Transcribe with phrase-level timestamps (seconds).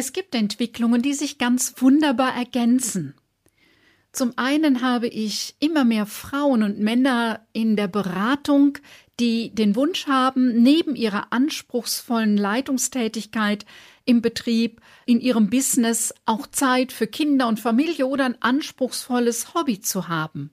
[0.00, 3.14] Es gibt Entwicklungen, die sich ganz wunderbar ergänzen.
[4.12, 8.78] Zum einen habe ich immer mehr Frauen und Männer in der Beratung,
[9.18, 13.66] die den Wunsch haben, neben ihrer anspruchsvollen Leitungstätigkeit
[14.04, 19.80] im Betrieb, in ihrem Business auch Zeit für Kinder und Familie oder ein anspruchsvolles Hobby
[19.80, 20.52] zu haben.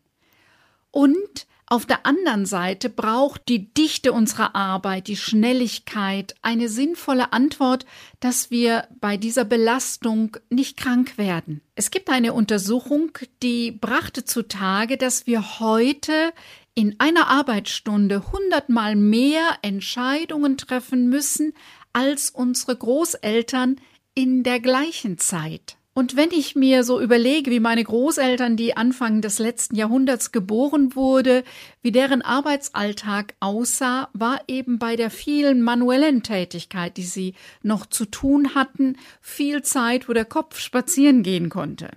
[0.90, 7.88] Und auf der anderen Seite braucht die Dichte unserer Arbeit, die Schnelligkeit, eine sinnvolle Antwort,
[8.20, 11.62] dass wir bei dieser Belastung nicht krank werden.
[11.74, 16.34] Es gibt eine Untersuchung, die brachte zutage, dass wir heute
[16.76, 21.54] in einer Arbeitsstunde hundertmal mehr Entscheidungen treffen müssen
[21.94, 23.78] als unsere Großeltern
[24.14, 25.78] in der gleichen Zeit.
[25.98, 30.94] Und wenn ich mir so überlege, wie meine Großeltern, die Anfang des letzten Jahrhunderts geboren
[30.94, 31.46] wurde,
[31.82, 38.04] wie deren Arbeitsalltag aussah, war eben bei der vielen manuellen Tätigkeit, die sie noch zu
[38.04, 41.92] tun hatten, viel Zeit, wo der Kopf spazieren gehen konnte.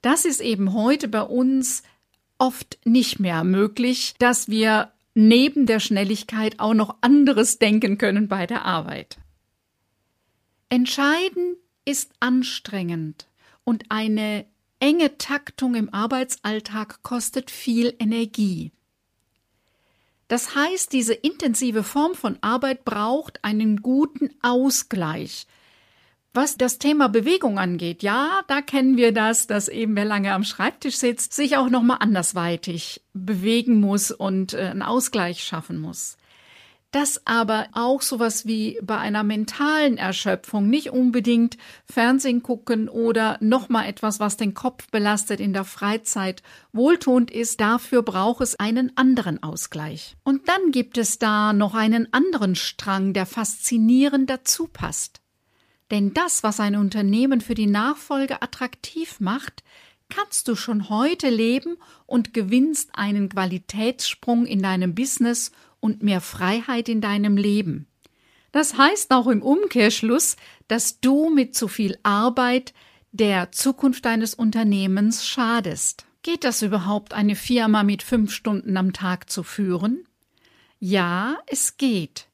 [0.00, 1.82] Das ist eben heute bei uns
[2.38, 8.46] oft nicht mehr möglich, dass wir neben der Schnelligkeit auch noch anderes denken können bei
[8.46, 9.18] der Arbeit.
[10.70, 13.26] Entscheiden ist anstrengend
[13.64, 14.46] und eine
[14.80, 18.72] enge Taktung im Arbeitsalltag kostet viel Energie.
[20.28, 25.46] Das heißt, diese intensive Form von Arbeit braucht einen guten Ausgleich.
[26.34, 30.44] Was das Thema Bewegung angeht, ja, da kennen wir das, dass eben wer lange am
[30.44, 36.16] Schreibtisch sitzt, sich auch noch mal andersweitig bewegen muss und äh, einen Ausgleich schaffen muss
[36.92, 43.88] dass aber auch sowas wie bei einer mentalen Erschöpfung nicht unbedingt Fernsehen gucken oder nochmal
[43.88, 49.42] etwas, was den Kopf belastet in der Freizeit wohltuend ist, dafür braucht es einen anderen
[49.42, 50.16] Ausgleich.
[50.22, 55.22] Und dann gibt es da noch einen anderen Strang, der faszinierend dazu passt.
[55.90, 59.62] Denn das, was ein Unternehmen für die Nachfolge attraktiv macht,
[60.10, 61.76] kannst du schon heute leben
[62.06, 65.52] und gewinnst einen Qualitätssprung in deinem Business
[65.82, 67.86] und mehr Freiheit in deinem Leben.
[68.52, 70.36] Das heißt auch im Umkehrschluss,
[70.68, 72.72] dass du mit zu viel Arbeit
[73.10, 76.06] der Zukunft deines Unternehmens schadest.
[76.22, 80.04] Geht das überhaupt, eine Firma mit fünf Stunden am Tag zu führen?
[80.78, 82.28] Ja, es geht.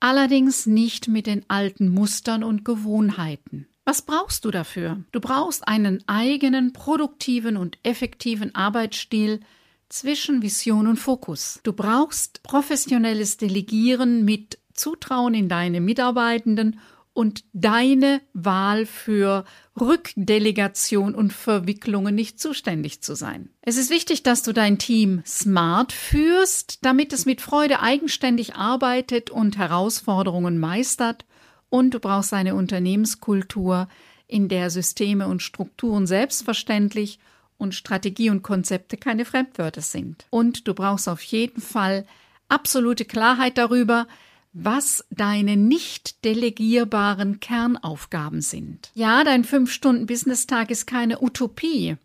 [0.00, 3.66] Allerdings nicht mit den alten Mustern und Gewohnheiten.
[3.84, 5.02] Was brauchst du dafür?
[5.12, 9.40] Du brauchst einen eigenen, produktiven und effektiven Arbeitsstil,
[9.88, 11.60] zwischen Vision und Fokus.
[11.62, 16.80] Du brauchst professionelles Delegieren mit Zutrauen in deine Mitarbeitenden
[17.12, 19.44] und deine Wahl für
[19.80, 23.48] Rückdelegation und Verwicklungen nicht zuständig zu sein.
[23.62, 29.30] Es ist wichtig, dass du dein Team smart führst, damit es mit Freude eigenständig arbeitet
[29.30, 31.24] und Herausforderungen meistert.
[31.70, 33.88] Und du brauchst eine Unternehmenskultur,
[34.28, 37.18] in der Systeme und Strukturen selbstverständlich
[37.58, 40.26] und Strategie und Konzepte keine Fremdwörter sind.
[40.30, 42.06] Und du brauchst auf jeden Fall
[42.48, 44.06] absolute Klarheit darüber,
[44.52, 48.90] was deine nicht delegierbaren Kernaufgaben sind.
[48.94, 51.96] Ja, dein fünf Stunden Business-Tag ist keine Utopie,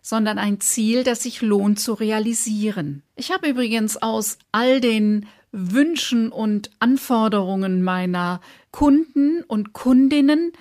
[0.00, 3.02] sondern ein Ziel, das sich lohnt zu realisieren.
[3.14, 8.40] Ich habe übrigens aus all den Wünschen und Anforderungen meiner
[8.72, 10.52] Kunden und Kundinnen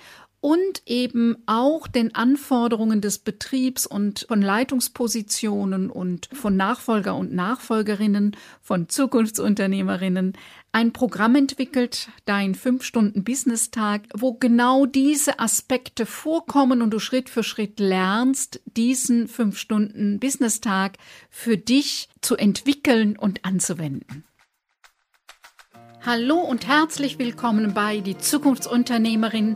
[0.41, 8.35] und eben auch den Anforderungen des Betriebs und von Leitungspositionen und von Nachfolger und Nachfolgerinnen,
[8.59, 10.33] von Zukunftsunternehmerinnen
[10.71, 17.29] ein Programm entwickelt, dein fünf Stunden Business-Tag, wo genau diese Aspekte vorkommen und du Schritt
[17.29, 20.97] für Schritt lernst, diesen fünf Stunden Business-Tag
[21.29, 24.23] für dich zu entwickeln und anzuwenden.
[26.03, 29.55] Hallo und herzlich willkommen bei Die Zukunftsunternehmerin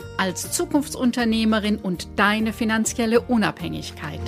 [0.21, 4.19] als Zukunftsunternehmerin und deine finanzielle Unabhängigkeit.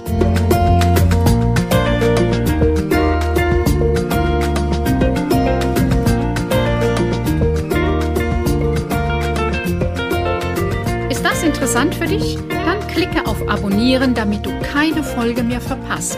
[11.11, 12.39] Ist das interessant für dich?
[12.49, 16.17] Dann klicke auf Abonnieren, damit du keine Folge mehr verpasst.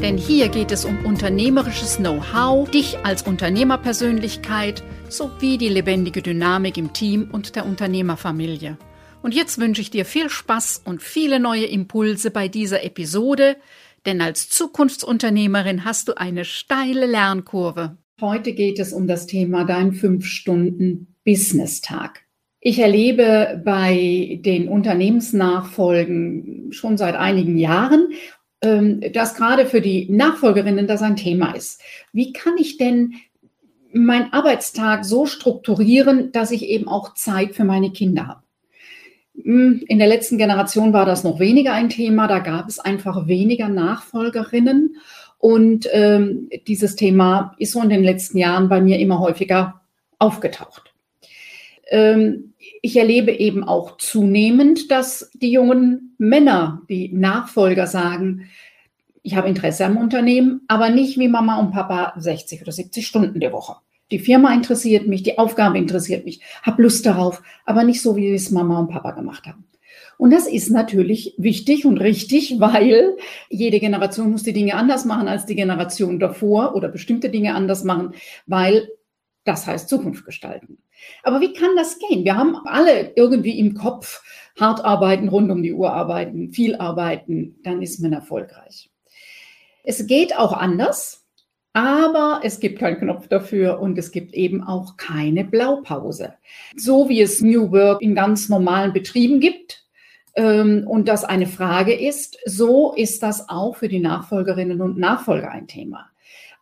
[0.00, 6.92] Denn hier geht es um unternehmerisches Know-how, dich als Unternehmerpersönlichkeit sowie die lebendige Dynamik im
[6.92, 8.78] Team und der Unternehmerfamilie.
[9.22, 13.56] Und jetzt wünsche ich dir viel Spaß und viele neue Impulse bei dieser Episode,
[14.04, 17.96] denn als Zukunftsunternehmerin hast du eine steile Lernkurve.
[18.20, 22.22] Heute geht es um das Thema dein 5-Stunden-Business-Tag.
[22.58, 28.08] Ich erlebe bei den Unternehmensnachfolgen schon seit einigen Jahren,
[28.60, 31.80] ähm, dass gerade für die Nachfolgerinnen das ein Thema ist.
[32.12, 33.14] Wie kann ich denn
[33.92, 38.42] meinen Arbeitstag so strukturieren, dass ich eben auch Zeit für meine Kinder habe?
[39.42, 42.26] Hm, in der letzten Generation war das noch weniger ein Thema.
[42.26, 44.96] Da gab es einfach weniger Nachfolgerinnen.
[45.38, 49.80] Und ähm, dieses Thema ist so in den letzten Jahren bei mir immer häufiger
[50.18, 50.94] aufgetaucht.
[51.90, 58.48] Ähm, ich erlebe eben auch zunehmend, dass die jungen Männer, die Nachfolger sagen,
[59.22, 63.40] ich habe Interesse am Unternehmen, aber nicht wie Mama und Papa 60 oder 70 Stunden
[63.40, 63.76] die Woche.
[64.12, 68.34] Die Firma interessiert mich, die Aufgabe interessiert mich, habe Lust darauf, aber nicht so, wie
[68.34, 69.64] es Mama und Papa gemacht haben.
[70.18, 73.16] Und das ist natürlich wichtig und richtig, weil
[73.48, 77.84] jede Generation muss die Dinge anders machen als die Generation davor oder bestimmte Dinge anders
[77.84, 78.12] machen,
[78.46, 78.88] weil
[79.44, 80.78] das heißt Zukunft gestalten.
[81.22, 82.24] Aber wie kann das gehen?
[82.24, 84.22] Wir haben alle irgendwie im Kopf
[84.60, 88.90] hart arbeiten, rund um die Uhr arbeiten, viel arbeiten, dann ist man erfolgreich.
[89.82, 91.21] Es geht auch anders.
[91.74, 96.34] Aber es gibt keinen Knopf dafür und es gibt eben auch keine Blaupause.
[96.76, 99.86] So wie es New Work in ganz normalen Betrieben gibt
[100.34, 105.50] ähm, und das eine Frage ist, so ist das auch für die Nachfolgerinnen und Nachfolger
[105.50, 106.10] ein Thema.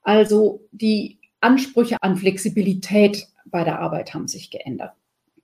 [0.02, 4.92] Also die Ansprüche an Flexibilität bei der Arbeit haben sich geändert.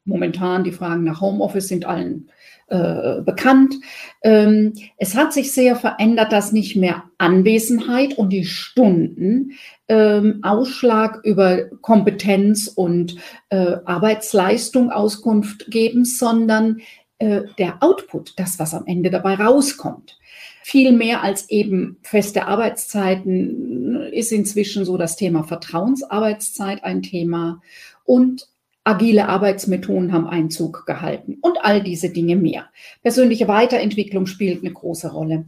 [0.06, 2.30] Momentan die Fragen nach Homeoffice sind allen
[2.68, 3.76] äh, bekannt.
[4.22, 9.52] Ähm, es hat sich sehr verändert, dass nicht mehr Anwesenheit und die Stunden
[9.88, 13.16] ähm, Ausschlag über Kompetenz und
[13.50, 16.80] äh, Arbeitsleistung Auskunft geben, sondern
[17.18, 20.18] äh, der Output, das, was am Ende dabei rauskommt.
[20.62, 27.62] Viel mehr als eben feste Arbeitszeiten ist inzwischen so das Thema Vertrauensarbeitszeit ein Thema
[28.04, 28.48] und
[28.86, 32.66] Agile Arbeitsmethoden haben Einzug gehalten und all diese Dinge mehr.
[33.02, 35.46] Persönliche Weiterentwicklung spielt eine große Rolle.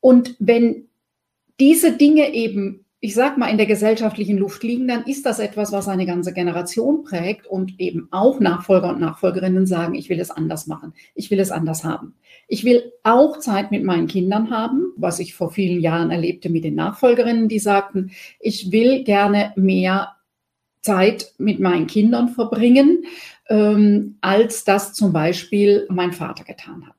[0.00, 0.84] Und wenn
[1.58, 5.72] diese Dinge eben, ich sag mal, in der gesellschaftlichen Luft liegen, dann ist das etwas,
[5.72, 10.30] was eine ganze Generation prägt und eben auch Nachfolger und Nachfolgerinnen sagen, ich will es
[10.30, 12.14] anders machen, ich will es anders haben.
[12.46, 16.64] Ich will auch Zeit mit meinen Kindern haben, was ich vor vielen Jahren erlebte mit
[16.64, 20.15] den Nachfolgerinnen, die sagten, ich will gerne mehr
[20.86, 23.04] Zeit mit meinen Kindern verbringen,
[23.48, 26.94] ähm, als das zum Beispiel mein Vater getan hat.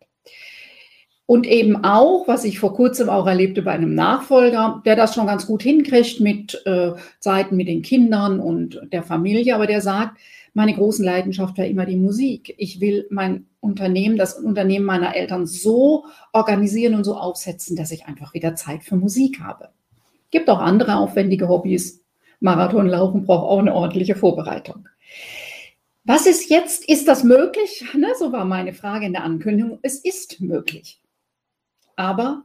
[1.26, 5.28] Und eben auch, was ich vor kurzem auch erlebte bei einem Nachfolger, der das schon
[5.28, 10.18] ganz gut hinkriegt mit äh, Zeiten mit den Kindern und der Familie, aber der sagt,
[10.54, 12.56] meine großen Leidenschaft war immer die Musik.
[12.58, 18.06] Ich will mein Unternehmen, das Unternehmen meiner Eltern so organisieren und so aufsetzen, dass ich
[18.06, 19.70] einfach wieder Zeit für Musik habe.
[20.32, 22.04] Gibt auch andere aufwendige Hobbys,
[22.40, 24.88] Marathonlaufen braucht auch eine ordentliche Vorbereitung.
[26.04, 26.88] Was ist jetzt?
[26.88, 27.84] Ist das möglich?
[27.94, 29.80] Ne, so war meine Frage in der Ankündigung.
[29.82, 31.02] Es ist möglich.
[31.96, 32.44] Aber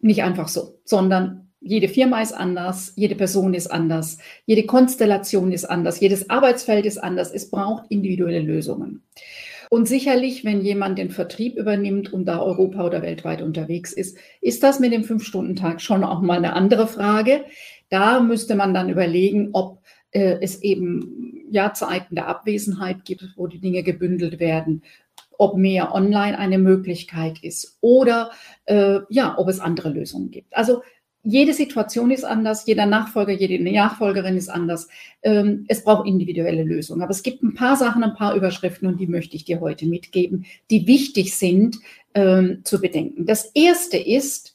[0.00, 5.64] nicht einfach so, sondern jede Firma ist anders, jede Person ist anders, jede Konstellation ist
[5.64, 7.32] anders, jedes Arbeitsfeld ist anders.
[7.32, 9.02] Es braucht individuelle Lösungen.
[9.70, 14.62] Und sicherlich, wenn jemand den Vertrieb übernimmt und da Europa oder weltweit unterwegs ist, ist
[14.62, 17.44] das mit dem Fünf-Stunden-Tag schon auch mal eine andere Frage.
[17.94, 19.78] Da müsste man dann überlegen, ob
[20.10, 24.82] äh, es eben ja Zeiten der Abwesenheit gibt, wo die Dinge gebündelt werden,
[25.38, 28.32] ob mehr online eine Möglichkeit ist oder
[28.64, 30.56] äh, ja, ob es andere Lösungen gibt.
[30.56, 30.82] Also
[31.22, 34.88] jede Situation ist anders, jeder Nachfolger, jede Nachfolgerin ist anders.
[35.22, 37.00] Ähm, es braucht individuelle Lösungen.
[37.00, 39.86] Aber es gibt ein paar Sachen, ein paar Überschriften und die möchte ich dir heute
[39.86, 41.78] mitgeben, die wichtig sind
[42.14, 43.24] ähm, zu bedenken.
[43.24, 44.53] Das erste ist,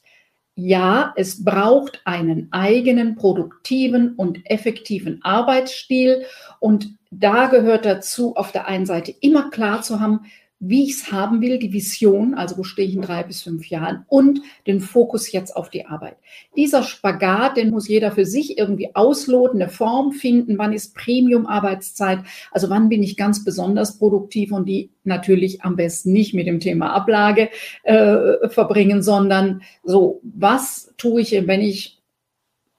[0.62, 6.24] ja, es braucht einen eigenen produktiven und effektiven Arbeitsstil.
[6.58, 10.26] Und da gehört dazu, auf der einen Seite immer klar zu haben,
[10.62, 13.66] wie ich es haben will, die Vision, also wo stehe ich in drei bis fünf
[13.70, 16.16] Jahren und den Fokus jetzt auf die Arbeit.
[16.54, 22.20] Dieser Spagat, den muss jeder für sich irgendwie ausloten, eine Form finden, wann ist Premium-Arbeitszeit,
[22.50, 26.60] also wann bin ich ganz besonders produktiv und die natürlich am besten nicht mit dem
[26.60, 27.48] Thema Ablage
[27.84, 32.02] äh, verbringen, sondern so, was tue ich, wenn ich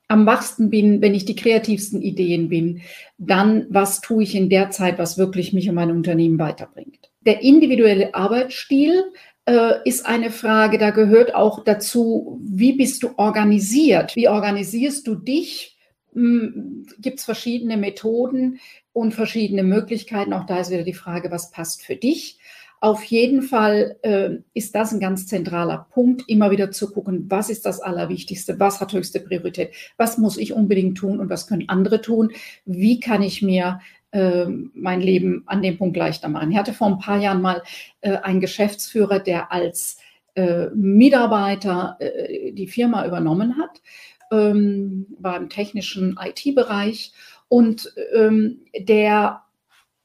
[0.08, 2.82] am wachsten bin, wenn ich die kreativsten Ideen bin,
[3.18, 7.11] dann was tue ich in der Zeit, was wirklich mich und mein Unternehmen weiterbringt.
[7.22, 9.04] Der individuelle Arbeitsstil
[9.46, 14.16] äh, ist eine Frage, da gehört auch dazu, wie bist du organisiert?
[14.16, 15.78] Wie organisierst du dich?
[16.14, 18.60] Hm, Gibt es verschiedene Methoden
[18.94, 20.34] und verschiedene Möglichkeiten?
[20.34, 22.40] Auch da ist wieder die Frage, was passt für dich?
[22.84, 27.52] Auf jeden Fall äh, ist das ein ganz zentraler Punkt, immer wieder zu gucken, was
[27.52, 31.70] ist das Allerwichtigste, was hat höchste Priorität, was muss ich unbedingt tun und was können
[31.70, 32.32] andere tun,
[32.66, 36.52] wie kann ich mir äh, mein Leben an dem Punkt leichter machen.
[36.52, 37.64] Ich hatte vor ein paar Jahren mal
[38.02, 39.98] äh, einen Geschäftsführer, der als
[40.36, 43.82] äh, Mitarbeiter äh, die Firma übernommen hat,
[44.32, 47.14] ähm, war im technischen IT-Bereich
[47.50, 49.42] und ähm, der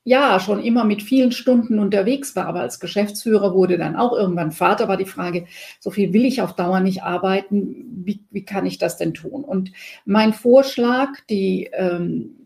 [0.07, 4.53] ja schon immer mit vielen Stunden unterwegs war, aber als Geschäftsführer wurde dann auch irgendwann
[4.53, 5.47] Vater, war die Frage,
[5.81, 9.43] so viel will ich auf Dauer nicht arbeiten, wie, wie kann ich das denn tun?
[9.43, 9.73] Und
[10.05, 12.46] mein Vorschlag, die ähm,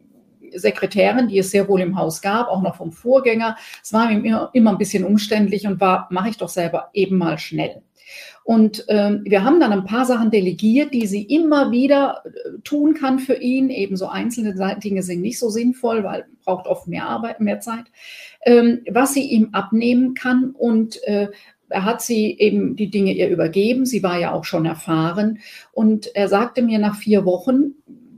[0.54, 4.50] Sekretärin, die es sehr wohl im Haus gab, auch noch vom Vorgänger, es war immer,
[4.52, 7.82] immer ein bisschen umständlich und war, mache ich doch selber eben mal schnell.
[8.42, 12.94] Und ähm, wir haben dann ein paar Sachen delegiert, die sie immer wieder äh, tun
[12.94, 13.70] kann für ihn.
[13.70, 17.84] Ebenso einzelne Dinge sind nicht so sinnvoll, weil braucht oft mehr Arbeit, mehr Zeit.
[18.44, 21.28] Ähm, was sie ihm abnehmen kann und äh,
[21.68, 23.86] er hat sie eben die Dinge ihr übergeben.
[23.86, 25.38] Sie war ja auch schon erfahren.
[25.70, 27.74] Und er sagte mir nach vier Wochen,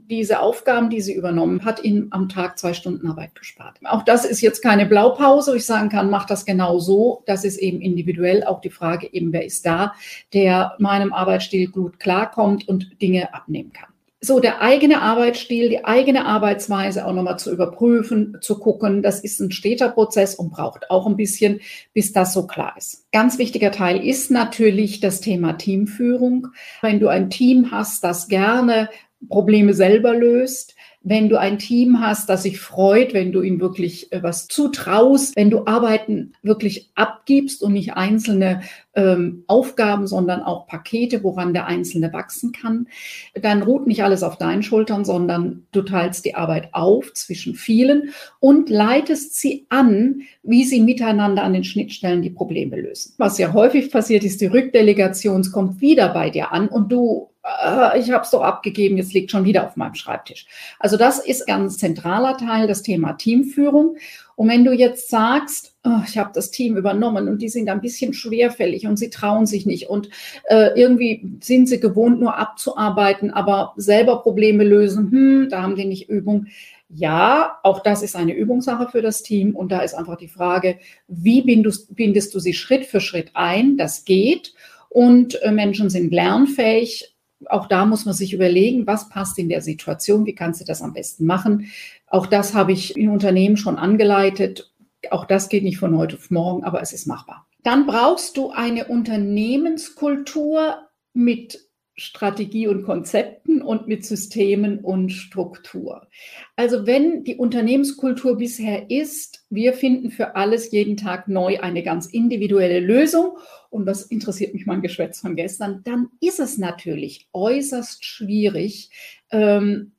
[0.09, 3.79] diese Aufgaben, die sie übernommen hat, ihnen am Tag zwei Stunden Arbeit gespart.
[3.83, 7.23] Auch das ist jetzt keine Blaupause, wo ich sagen kann, mach das genau so.
[7.25, 9.93] Das ist eben individuell auch die Frage, eben wer ist da,
[10.33, 13.93] der meinem Arbeitsstil gut klarkommt und Dinge abnehmen kann.
[14.25, 19.41] So, der eigene Arbeitsstil, die eigene Arbeitsweise auch nochmal zu überprüfen, zu gucken, das ist
[19.41, 21.59] ein steter Prozess und braucht auch ein bisschen,
[21.93, 23.05] bis das so klar ist.
[23.11, 26.47] Ganz wichtiger Teil ist natürlich das Thema Teamführung.
[26.81, 28.87] Wenn du ein Team hast, das gerne
[29.29, 34.11] Probleme selber löst, wenn du ein Team hast, das sich freut, wenn du ihm wirklich
[34.13, 38.61] äh, was zutraust, wenn du Arbeiten wirklich abgibst und nicht einzelne
[38.95, 42.87] ähm, Aufgaben, sondern auch Pakete, woran der Einzelne wachsen kann,
[43.33, 48.11] dann ruht nicht alles auf deinen Schultern, sondern du teilst die Arbeit auf zwischen vielen
[48.39, 53.13] und leitest sie an, wie sie miteinander an den Schnittstellen die Probleme lösen.
[53.17, 57.99] Was ja häufig passiert, ist, die Rückdelegation kommt wieder bei dir an und du äh,
[57.99, 60.47] ich habe es doch abgegeben, jetzt liegt schon wieder auf meinem Schreibtisch.
[60.79, 63.97] Also das ist ganz zentraler Teil, das Thema Teamführung.
[64.35, 67.81] Und wenn du jetzt sagst, oh, ich habe das Team übernommen und die sind ein
[67.81, 70.09] bisschen schwerfällig und sie trauen sich nicht und
[70.45, 75.85] äh, irgendwie sind sie gewohnt, nur abzuarbeiten, aber selber Probleme lösen, hm, da haben die
[75.85, 76.47] nicht Übung.
[76.89, 80.79] Ja, auch das ist eine Übungssache für das Team und da ist einfach die Frage,
[81.07, 83.77] wie bindest, bindest du sie Schritt für Schritt ein?
[83.77, 84.53] Das geht
[84.89, 87.12] und äh, Menschen sind lernfähig
[87.49, 90.81] auch da muss man sich überlegen, was passt in der Situation, wie kannst du das
[90.81, 91.71] am besten machen.
[92.07, 94.71] Auch das habe ich in Unternehmen schon angeleitet.
[95.11, 97.45] Auch das geht nicht von heute auf morgen, aber es ist machbar.
[97.63, 100.77] Dann brauchst du eine Unternehmenskultur
[101.13, 101.59] mit
[101.95, 106.07] Strategie und Konzepten und mit Systemen und Struktur.
[106.55, 112.07] Also wenn die Unternehmenskultur bisher ist, wir finden für alles jeden Tag neu eine ganz
[112.07, 113.37] individuelle Lösung
[113.69, 118.89] und was interessiert mich mein Geschwätz von gestern, dann ist es natürlich äußerst schwierig,
[119.31, 119.91] ähm,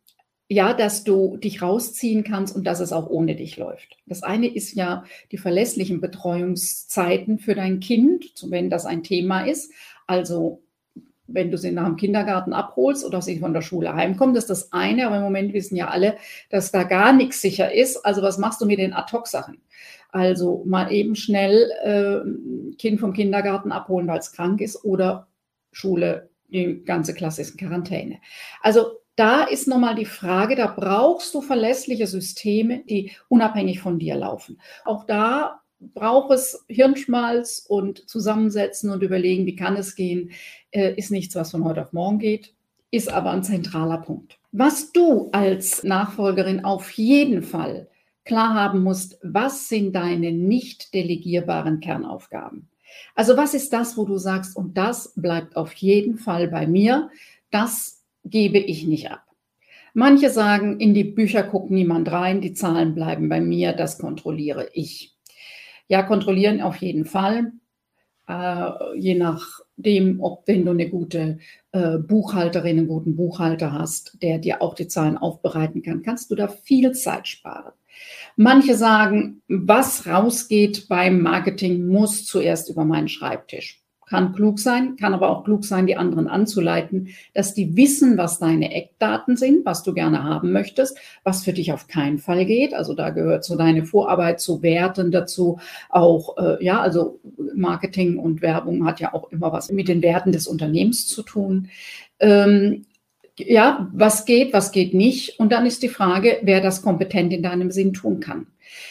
[0.48, 3.96] ja, dass du dich rausziehen kannst und dass es auch ohne dich läuft.
[4.06, 9.72] Das eine ist ja die verlässlichen Betreuungszeiten für dein Kind, wenn das ein Thema ist.
[10.06, 10.63] Also
[11.26, 14.50] wenn du sie nach dem Kindergarten abholst oder sie von der Schule heimkommen, das ist
[14.50, 15.06] das eine.
[15.06, 16.16] Aber im Moment wissen ja alle,
[16.50, 18.04] dass da gar nichts sicher ist.
[18.04, 19.60] Also was machst du mit den Ad-Hoc-Sachen?
[20.10, 25.26] Also mal eben schnell äh, Kind vom Kindergarten abholen, weil es krank ist oder
[25.72, 28.18] Schule, die ganze Klasse ist in Quarantäne.
[28.62, 34.16] Also da ist nochmal die Frage, da brauchst du verlässliche Systeme, die unabhängig von dir
[34.16, 34.60] laufen.
[34.84, 40.30] Auch da braucht es Hirnschmalz und zusammensetzen und überlegen, wie kann es gehen,
[40.70, 42.54] äh, ist nichts, was von heute auf morgen geht,
[42.90, 44.38] ist aber ein zentraler Punkt.
[44.52, 47.88] Was du als Nachfolgerin auf jeden Fall
[48.24, 52.68] klar haben musst, was sind deine nicht delegierbaren Kernaufgaben?
[53.14, 57.10] Also was ist das, wo du sagst, und das bleibt auf jeden Fall bei mir,
[57.50, 59.24] das gebe ich nicht ab.
[59.92, 64.68] Manche sagen, in die Bücher guckt niemand rein, die Zahlen bleiben bei mir, das kontrolliere
[64.72, 65.13] ich.
[65.88, 67.52] Ja, kontrollieren auf jeden Fall.
[68.26, 71.38] Äh, je nachdem, ob wenn du eine gute
[71.72, 76.34] äh, Buchhalterin, einen guten Buchhalter hast, der dir auch die Zahlen aufbereiten kann, kannst du
[76.34, 77.72] da viel Zeit sparen.
[78.36, 85.14] Manche sagen, was rausgeht beim Marketing, muss zuerst über meinen Schreibtisch kann klug sein, kann
[85.14, 89.82] aber auch klug sein, die anderen anzuleiten, dass die wissen, was deine Eckdaten sind, was
[89.82, 92.74] du gerne haben möchtest, was für dich auf keinen Fall geht.
[92.74, 95.58] Also da gehört so deine Vorarbeit zu Werten dazu,
[95.88, 97.20] auch, äh, ja, also
[97.54, 101.68] Marketing und Werbung hat ja auch immer was mit den Werten des Unternehmens zu tun.
[102.20, 102.86] Ähm,
[103.36, 105.38] ja, was geht, was geht nicht.
[105.40, 108.46] Und dann ist die Frage, wer das kompetent in deinem Sinn tun kann.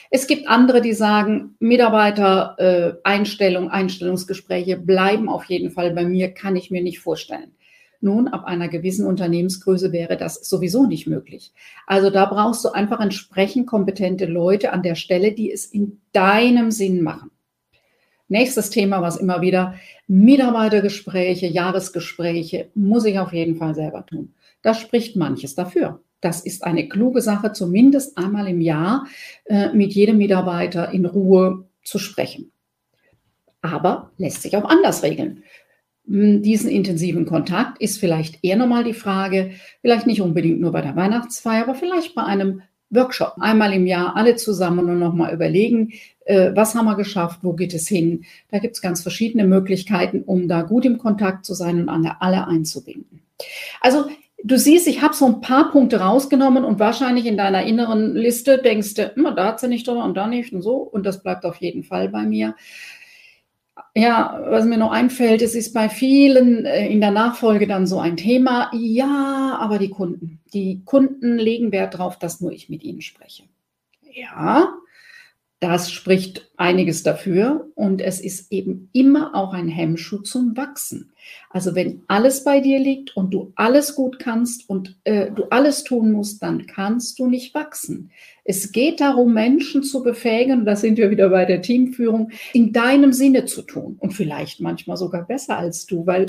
[0.10, 6.56] Es gibt andere, die sagen, Mitarbeitereinstellung, äh, Einstellungsgespräche bleiben auf jeden Fall bei mir, kann
[6.56, 7.56] ich mir nicht vorstellen.
[8.00, 11.53] Nun, ab einer gewissen Unternehmensgröße wäre das sowieso nicht möglich.
[11.88, 16.70] Also da brauchst du einfach entsprechend kompetente Leute an der Stelle, die es in deinem
[16.70, 17.32] Sinn machen.
[18.27, 19.75] Nächstes Thema, was immer wieder
[20.08, 24.34] Mitarbeitergespräche, Jahresgespräche, muss ich auf jeden Fall selber tun.
[24.62, 26.01] Da spricht manches dafür.
[26.24, 29.08] Das ist eine kluge Sache, zumindest einmal im Jahr
[29.46, 32.51] äh, mit jedem Mitarbeiter in Ruhe zu sprechen.
[33.62, 35.44] Aber lässt sich auch anders regeln.
[36.08, 39.51] Hm, diesen intensiven Kontakt ist vielleicht eher nochmal die Frage,
[39.82, 43.34] vielleicht nicht unbedingt nur bei der Weihnachtsfeier, aber vielleicht bei einem Workshop.
[43.39, 45.92] Einmal im Jahr alle zusammen und nochmal überlegen,
[46.24, 48.24] äh, was haben wir geschafft, wo geht es hin.
[48.50, 52.48] Da gibt es ganz verschiedene Möglichkeiten, um da gut im Kontakt zu sein und alle
[52.48, 53.24] einzubinden.
[53.82, 54.06] Also
[54.43, 58.57] du siehst, ich habe so ein paar Punkte rausgenommen und wahrscheinlich in deiner inneren Liste
[58.57, 60.75] denkst du, immer da hat sie nicht drüber und da nicht und so.
[60.75, 62.55] Und das bleibt auf jeden Fall bei mir.
[63.95, 68.00] Ja, was mir noch einfällt, es ist bei vielen äh, in der Nachfolge dann so
[68.00, 68.71] ein Thema.
[68.73, 73.43] Ja, aber die Kunden, die Kunden legen Wert darauf, dass nur ich mit ihnen spreche.
[74.12, 74.73] Ja,
[75.63, 81.13] das spricht einiges dafür und es ist eben immer auch ein Hemmschuh zum Wachsen.
[81.50, 85.86] Also wenn alles bei dir liegt und du alles gut kannst und äh, du alles
[85.86, 88.12] tun musst, dann kannst du nicht wachsen.
[88.43, 93.13] Es geht darum, Menschen zu befähigen, da sind wir wieder bei der Teamführung, in deinem
[93.13, 96.25] Sinne zu tun und vielleicht manchmal sogar besser als du, weil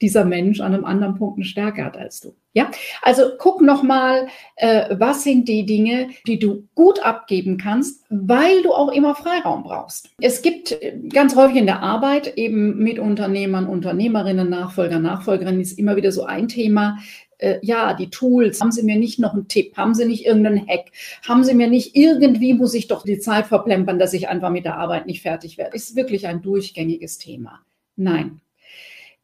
[0.00, 2.34] dieser Mensch an einem anderen Punkt eine Stärke hat als du.
[2.52, 2.70] Ja,
[3.02, 8.72] also guck nochmal, äh, was sind die Dinge, die du gut abgeben kannst, weil du
[8.72, 10.08] auch immer Freiraum brauchst.
[10.20, 15.78] Es gibt äh, ganz häufig in der Arbeit eben mit Unternehmern, Unternehmerinnen, Nachfolger, Nachfolgerinnen ist
[15.78, 16.98] immer wieder so ein Thema.
[17.38, 19.76] Äh, ja, die Tools, haben Sie mir nicht noch einen Tipp?
[19.76, 20.92] Haben Sie nicht irgendeinen Hack?
[21.28, 24.64] Haben Sie mir nicht irgendwie, muss ich doch die Zeit verplempern, dass ich einfach mit
[24.64, 25.76] der Arbeit nicht fertig werde?
[25.76, 27.60] Ist wirklich ein durchgängiges Thema.
[27.96, 28.40] Nein,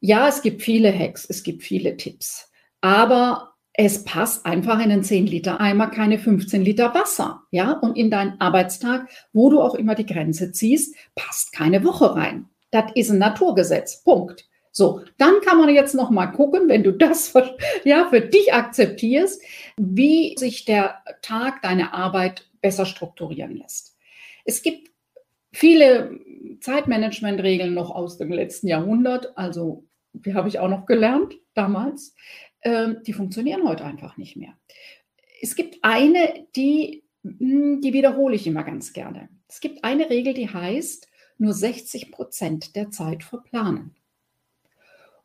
[0.02, 5.05] ja, es gibt viele Hacks, es gibt viele Tipps, aber es passt einfach in einen
[5.05, 7.72] 10 Liter Eimer keine 15 Liter Wasser, ja?
[7.72, 12.48] Und in deinen Arbeitstag, wo du auch immer die Grenze ziehst, passt keine Woche rein.
[12.72, 14.03] Das ist ein Naturgesetz.
[14.03, 14.48] Punkt.
[14.72, 17.33] So, dann kann man jetzt noch mal gucken, wenn du das
[17.85, 19.40] ja für dich akzeptierst,
[19.77, 23.96] wie sich der Tag, deine Arbeit besser strukturieren lässt.
[24.44, 24.90] Es gibt
[25.53, 26.18] viele
[26.61, 32.14] Zeitmanagementregeln noch aus dem letzten Jahrhundert, also die habe ich auch noch gelernt damals,
[32.62, 34.55] ähm, die funktionieren heute einfach nicht mehr.
[35.40, 39.29] Es gibt eine, die, hm, die wiederhole ich immer ganz gerne.
[39.48, 43.96] Es gibt eine Regel, die heißt, nur 60 Prozent der Zeit verplanen.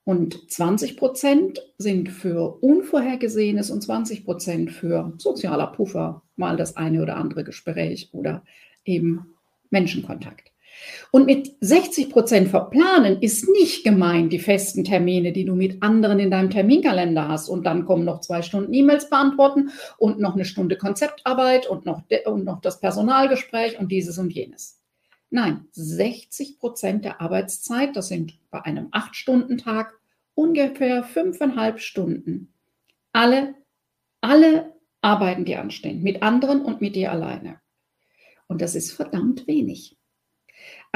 [0.03, 7.01] Und 20 Prozent sind für Unvorhergesehenes und 20 Prozent für sozialer Puffer, mal das eine
[7.01, 8.43] oder andere Gespräch oder
[8.85, 9.35] eben
[9.69, 10.53] Menschenkontakt.
[11.11, 16.19] Und mit 60 Prozent verplanen ist nicht gemeint die festen Termine, die du mit anderen
[16.19, 17.49] in deinem Terminkalender hast.
[17.49, 22.03] Und dann kommen noch zwei Stunden E-Mails beantworten und noch eine Stunde Konzeptarbeit und noch,
[22.25, 24.81] und noch das Personalgespräch und dieses und jenes.
[25.29, 29.93] Nein, 60 Prozent der Arbeitszeit, das sind bei einem 8-Stunden-Tag
[30.35, 32.53] ungefähr fünfeinhalb Stunden.
[33.11, 33.55] Alle,
[34.21, 37.59] alle Arbeiten, die anstehen, mit anderen und mit dir alleine.
[38.47, 39.96] Und das ist verdammt wenig.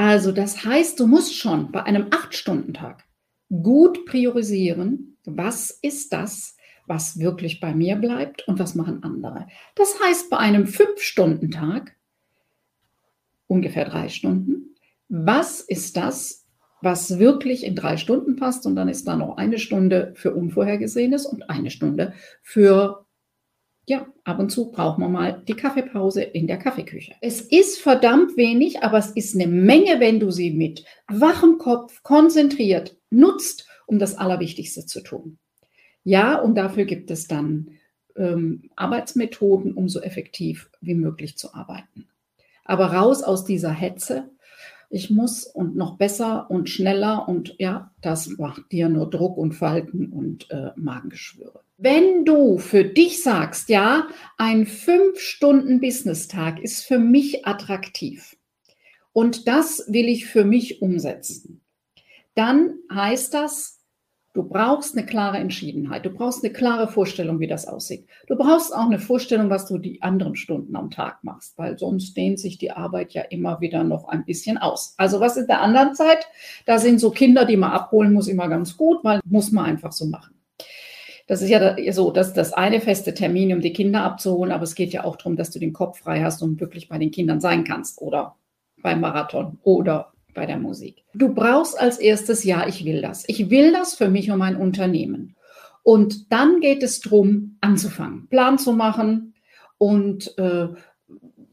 [0.02, 3.04] Also das heißt, du musst schon bei einem Acht-Stunden-Tag
[3.50, 6.56] gut priorisieren, was ist das,
[6.88, 9.46] was wirklich bei mir bleibt und was machen andere.
[9.76, 11.94] Das heißt, bei einem Fünf-Stunden-Tag,
[13.46, 14.74] ungefähr drei Stunden,
[15.08, 16.46] was ist das,
[16.80, 21.26] was wirklich in drei Stunden passt und dann ist da noch eine Stunde für Unvorhergesehenes
[21.26, 22.12] und eine Stunde
[22.42, 23.06] für
[23.88, 27.14] ja, ab und zu braucht man mal die Kaffeepause in der Kaffeeküche.
[27.20, 32.02] Es ist verdammt wenig, aber es ist eine Menge, wenn du sie mit wachem Kopf
[32.02, 35.38] konzentriert nutzt, um das Allerwichtigste zu tun.
[36.04, 37.72] Ja, und dafür gibt es dann
[38.16, 42.06] ähm, Arbeitsmethoden, um so effektiv wie möglich zu arbeiten.
[42.64, 44.30] Aber raus aus dieser Hetze.
[44.94, 49.54] Ich muss und noch besser und schneller und ja, das macht dir nur Druck und
[49.54, 51.62] Falten und äh, Magengeschwüre.
[51.78, 58.36] Wenn du für dich sagst, ja, ein fünf Stunden Business-Tag ist für mich attraktiv
[59.14, 61.62] und das will ich für mich umsetzen,
[62.34, 63.81] dann heißt das,
[64.34, 68.06] du brauchst eine klare Entschiedenheit, du brauchst eine klare Vorstellung, wie das aussieht.
[68.26, 72.16] Du brauchst auch eine Vorstellung, was du die anderen Stunden am Tag machst, weil sonst
[72.16, 74.94] dehnt sich die Arbeit ja immer wieder noch ein bisschen aus.
[74.96, 76.26] Also was in der anderen Zeit?
[76.66, 79.92] Da sind so Kinder, die man abholen muss, immer ganz gut, weil muss man einfach
[79.92, 80.34] so machen.
[81.26, 84.74] Das ist ja so, dass das eine feste Termin, um die Kinder abzuholen, aber es
[84.74, 87.40] geht ja auch darum, dass du den Kopf frei hast und wirklich bei den Kindern
[87.40, 88.36] sein kannst oder
[88.82, 91.04] beim Marathon oder bei der Musik.
[91.14, 93.24] Du brauchst als erstes, ja, ich will das.
[93.28, 95.36] Ich will das für mich und mein Unternehmen.
[95.82, 99.34] Und dann geht es darum, anzufangen, Plan zu machen
[99.78, 100.68] und äh,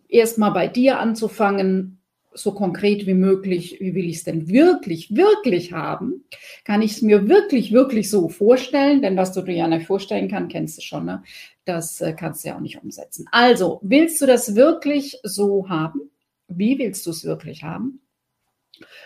[0.08, 2.00] erstmal bei dir anzufangen,
[2.34, 6.26] so konkret wie möglich, wie will ich es denn wirklich, wirklich haben?
[6.64, 9.02] Kann ich es mir wirklich, wirklich so vorstellen?
[9.02, 11.24] Denn was du dir ja nicht vorstellen kannst, kennst du schon, ne?
[11.66, 13.28] das äh, kannst du ja auch nicht umsetzen.
[13.32, 16.12] Also, willst du das wirklich so haben?
[16.48, 18.02] Wie willst du es wirklich haben?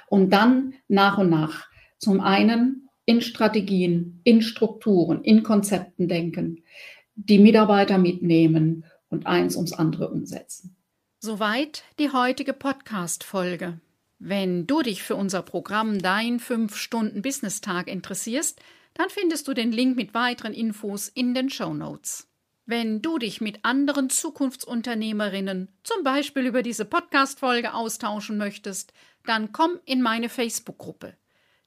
[0.08, 6.64] Und dann nach und nach zum einen in Strategien, in Strukturen, in Konzepten denken,
[7.16, 10.76] die Mitarbeiter mitnehmen und eins ums andere umsetzen.
[11.20, 13.80] Soweit die heutige Podcast-Folge.
[14.20, 18.60] Wenn du dich für unser Programm Dein 5-Stunden-Business-Tag interessierst,
[18.94, 22.28] dann findest du den Link mit weiteren Infos in den Show Notes.
[22.66, 28.94] Wenn du dich mit anderen Zukunftsunternehmerinnen zum Beispiel über diese Podcast-Folge austauschen möchtest,
[29.26, 31.16] dann komm in meine Facebook-Gruppe.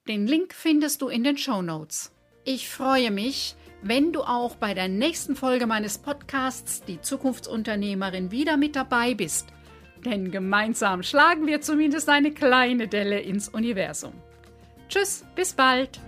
[0.09, 2.13] Den Link findest du in den Show Notes.
[2.45, 8.57] Ich freue mich, wenn du auch bei der nächsten Folge meines Podcasts Die Zukunftsunternehmerin wieder
[8.57, 9.49] mit dabei bist.
[10.05, 14.13] Denn gemeinsam schlagen wir zumindest eine kleine Delle ins Universum.
[14.89, 15.99] Tschüss, bis bald!